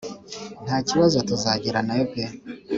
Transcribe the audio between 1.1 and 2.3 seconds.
tuza geranayo pe